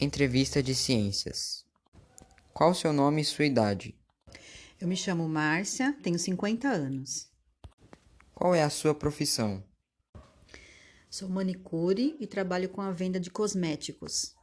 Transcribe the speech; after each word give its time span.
Entrevista 0.00 0.62
de 0.62 0.76
Ciências. 0.76 1.66
Qual 2.54 2.70
o 2.70 2.74
seu 2.74 2.92
nome 2.92 3.20
e 3.20 3.24
sua 3.24 3.46
idade? 3.46 3.98
Eu 4.80 4.86
me 4.86 4.96
chamo 4.96 5.28
Márcia, 5.28 5.92
tenho 6.00 6.16
50 6.16 6.68
anos. 6.68 7.28
Qual 8.32 8.54
é 8.54 8.62
a 8.62 8.70
sua 8.70 8.94
profissão? 8.94 9.60
Sou 11.10 11.28
manicure 11.28 12.16
e 12.20 12.28
trabalho 12.28 12.68
com 12.68 12.80
a 12.80 12.92
venda 12.92 13.18
de 13.18 13.28
cosméticos. 13.28 14.36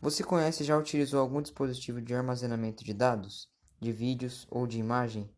Você 0.00 0.24
conhece 0.24 0.62
e 0.62 0.66
já 0.66 0.78
utilizou 0.78 1.20
algum 1.20 1.42
dispositivo 1.42 2.00
de 2.00 2.14
armazenamento 2.14 2.82
de 2.82 2.94
dados, 2.94 3.50
de 3.78 3.92
vídeos 3.92 4.46
ou 4.50 4.66
de 4.66 4.78
imagem? 4.78 5.28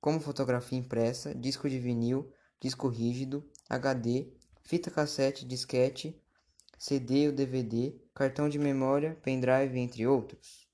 Como 0.00 0.20
fotografia 0.20 0.78
impressa, 0.78 1.34
disco 1.34 1.68
de 1.68 1.80
vinil, 1.80 2.32
disco 2.60 2.86
rígido, 2.86 3.44
HD, 3.68 4.32
fita 4.62 4.92
cassete, 4.92 5.44
disquete, 5.44 6.21
CD 6.82 7.28
ou 7.28 7.32
DVD, 7.32 7.94
cartão 8.12 8.48
de 8.48 8.58
memória, 8.58 9.16
pendrive, 9.22 9.78
entre 9.78 10.04
outros? 10.04 10.68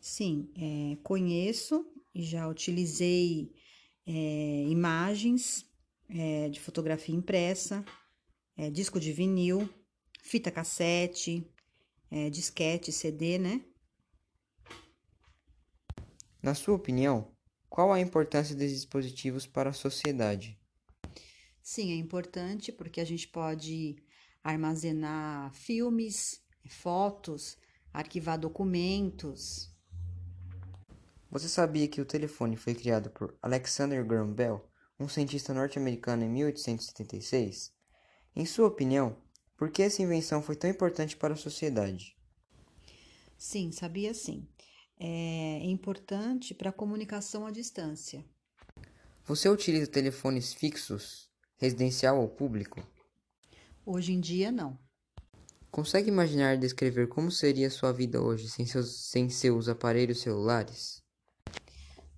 Sim, 0.00 0.48
é, 0.56 0.98
conheço 1.02 1.84
e 2.14 2.22
já 2.22 2.46
utilizei 2.46 3.52
é, 4.06 4.12
imagens 4.68 5.68
é, 6.08 6.48
de 6.48 6.60
fotografia 6.60 7.12
impressa, 7.12 7.84
é, 8.56 8.70
disco 8.70 9.00
de 9.00 9.12
vinil, 9.12 9.68
fita 10.22 10.48
cassete, 10.48 11.44
é, 12.08 12.30
disquete, 12.30 12.92
CD, 12.92 13.36
né? 13.36 13.64
Na 16.40 16.54
sua 16.54 16.76
opinião, 16.76 17.32
qual 17.68 17.92
a 17.92 17.98
importância 17.98 18.54
desses 18.54 18.76
dispositivos 18.76 19.44
para 19.44 19.70
a 19.70 19.72
sociedade? 19.72 20.56
Sim, 21.60 21.90
é 21.90 21.96
importante 21.96 22.70
porque 22.70 23.00
a 23.00 23.04
gente 23.04 23.26
pode 23.26 24.00
armazenar 24.42 25.52
filmes, 25.54 26.42
fotos, 26.68 27.56
arquivar 27.92 28.38
documentos. 28.38 29.70
Você 31.30 31.48
sabia 31.48 31.86
que 31.86 32.00
o 32.00 32.06
telefone 32.06 32.56
foi 32.56 32.74
criado 32.74 33.10
por 33.10 33.36
Alexander 33.40 34.04
Graham 34.04 34.32
Bell, 34.32 34.68
um 34.98 35.08
cientista 35.08 35.54
norte-americano 35.54 36.24
em 36.24 36.28
1876? 36.28 37.72
Em 38.34 38.44
sua 38.44 38.66
opinião, 38.66 39.16
por 39.56 39.70
que 39.70 39.82
essa 39.82 40.02
invenção 40.02 40.42
foi 40.42 40.56
tão 40.56 40.68
importante 40.68 41.16
para 41.16 41.34
a 41.34 41.36
sociedade? 41.36 42.16
Sim, 43.36 43.72
sabia 43.72 44.12
sim. 44.12 44.48
É 44.98 45.64
importante 45.64 46.54
para 46.54 46.70
a 46.70 46.72
comunicação 46.72 47.46
à 47.46 47.50
distância. 47.50 48.24
Você 49.24 49.48
utiliza 49.48 49.86
telefones 49.86 50.52
fixos, 50.52 51.30
residencial 51.56 52.20
ou 52.20 52.28
público? 52.28 52.82
Hoje 53.92 54.12
em 54.12 54.20
dia, 54.20 54.52
não. 54.52 54.78
Consegue 55.68 56.08
imaginar 56.08 56.54
e 56.54 56.58
descrever 56.58 57.08
como 57.08 57.28
seria 57.28 57.68
sua 57.68 57.92
vida 57.92 58.22
hoje 58.22 58.48
sem 58.48 58.64
seus, 58.64 59.08
sem 59.08 59.28
seus 59.28 59.68
aparelhos 59.68 60.20
celulares? 60.20 61.02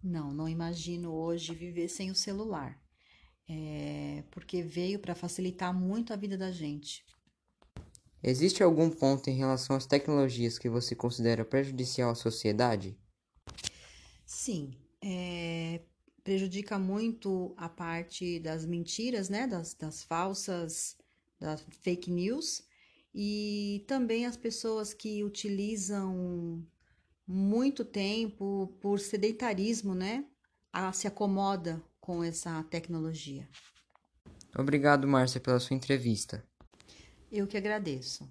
Não, 0.05 0.35
não 0.35 0.47
imagino 0.47 1.11
hoje 1.15 1.55
viver 1.55 1.89
sem 1.89 2.11
o 2.11 2.15
celular. 2.15 2.79
É 3.49 4.23
porque 4.31 4.61
veio 4.61 4.99
para 4.99 5.15
facilitar 5.15 5.73
muito 5.73 6.13
a 6.13 6.17
vida 6.17 6.37
da 6.37 6.53
gente. 6.53 7.07
Existe 8.23 8.63
algum 8.63 8.91
ponto 8.91 9.31
em 9.31 9.35
relação 9.35 9.75
às 9.75 9.87
tecnologias 9.87 10.59
que 10.59 10.69
você 10.69 10.95
considera 10.95 11.43
prejudicial 11.43 12.11
à 12.11 12.15
sociedade? 12.15 12.99
Sim, 14.27 14.77
é, 15.01 15.81
prejudica 16.23 16.79
muito 16.79 17.55
a 17.57 17.71
parte 17.71 18.39
das 18.41 18.67
mentiras, 18.67 19.31
né? 19.31 19.47
Das, 19.47 19.73
das 19.73 20.03
falsas, 20.03 21.01
das 21.43 21.65
fake 21.83 22.11
news. 22.11 22.63
E 23.15 23.85
também 23.87 24.25
as 24.25 24.37
pessoas 24.37 24.95
que 24.95 25.23
utilizam 25.23 26.67
muito 27.27 27.85
tempo 27.85 28.75
por 28.81 28.99
sedentarismo, 28.99 29.95
né? 29.95 30.25
A, 30.73 30.93
se 30.93 31.07
acomoda 31.07 31.83
com 32.01 32.25
essa 32.25 32.63
tecnologia. 32.65 33.49
Obrigado, 34.57 35.07
Márcia, 35.07 35.41
pela 35.41 35.61
sua 35.61 35.77
entrevista. 35.77 36.43
Eu 37.31 37.47
que 37.47 37.57
agradeço. 37.57 38.31